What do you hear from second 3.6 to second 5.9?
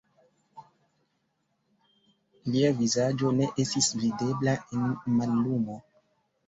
estis videbla en mallumo.